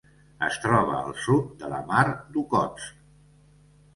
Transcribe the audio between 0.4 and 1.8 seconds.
Es troba al sud de